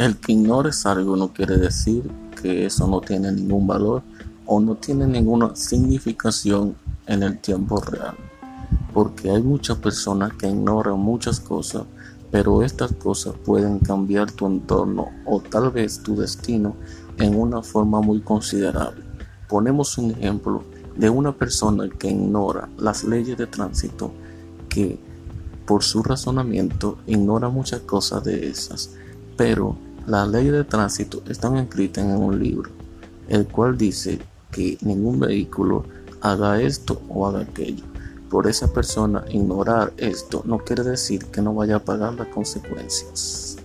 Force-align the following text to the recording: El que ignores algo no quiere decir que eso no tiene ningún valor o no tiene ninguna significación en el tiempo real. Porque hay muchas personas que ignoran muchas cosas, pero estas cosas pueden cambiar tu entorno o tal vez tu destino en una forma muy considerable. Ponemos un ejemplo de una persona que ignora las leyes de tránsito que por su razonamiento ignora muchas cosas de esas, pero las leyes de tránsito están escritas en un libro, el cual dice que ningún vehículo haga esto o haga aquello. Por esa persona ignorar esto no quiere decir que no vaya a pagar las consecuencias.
El 0.00 0.16
que 0.16 0.32
ignores 0.32 0.86
algo 0.86 1.14
no 1.14 1.30
quiere 1.30 1.58
decir 1.58 2.10
que 2.40 2.64
eso 2.64 2.86
no 2.86 3.02
tiene 3.02 3.30
ningún 3.32 3.66
valor 3.66 4.02
o 4.46 4.58
no 4.58 4.74
tiene 4.76 5.06
ninguna 5.06 5.54
significación 5.54 6.74
en 7.06 7.22
el 7.22 7.38
tiempo 7.38 7.82
real. 7.82 8.14
Porque 8.94 9.28
hay 9.28 9.42
muchas 9.42 9.76
personas 9.76 10.32
que 10.32 10.48
ignoran 10.48 10.98
muchas 10.98 11.38
cosas, 11.38 11.82
pero 12.30 12.62
estas 12.62 12.94
cosas 12.94 13.34
pueden 13.44 13.78
cambiar 13.78 14.32
tu 14.32 14.46
entorno 14.46 15.08
o 15.26 15.38
tal 15.42 15.70
vez 15.70 16.02
tu 16.02 16.16
destino 16.16 16.76
en 17.18 17.38
una 17.38 17.62
forma 17.62 18.00
muy 18.00 18.22
considerable. 18.22 19.04
Ponemos 19.50 19.98
un 19.98 20.12
ejemplo 20.12 20.64
de 20.96 21.10
una 21.10 21.32
persona 21.32 21.90
que 21.90 22.08
ignora 22.08 22.70
las 22.78 23.04
leyes 23.04 23.36
de 23.36 23.46
tránsito 23.46 24.12
que 24.70 24.98
por 25.66 25.82
su 25.82 26.02
razonamiento 26.02 26.96
ignora 27.06 27.50
muchas 27.50 27.80
cosas 27.80 28.24
de 28.24 28.48
esas, 28.48 28.92
pero 29.36 29.76
las 30.06 30.28
leyes 30.28 30.52
de 30.52 30.64
tránsito 30.64 31.22
están 31.28 31.56
escritas 31.56 32.04
en 32.04 32.16
un 32.16 32.38
libro, 32.38 32.70
el 33.28 33.46
cual 33.46 33.76
dice 33.76 34.18
que 34.50 34.78
ningún 34.80 35.20
vehículo 35.20 35.84
haga 36.20 36.60
esto 36.60 37.00
o 37.08 37.26
haga 37.26 37.40
aquello. 37.40 37.84
Por 38.28 38.46
esa 38.46 38.72
persona 38.72 39.24
ignorar 39.28 39.92
esto 39.96 40.42
no 40.44 40.58
quiere 40.58 40.84
decir 40.84 41.26
que 41.26 41.42
no 41.42 41.54
vaya 41.54 41.76
a 41.76 41.84
pagar 41.84 42.14
las 42.14 42.28
consecuencias. 42.28 43.56